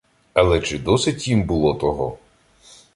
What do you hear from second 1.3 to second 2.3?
було того?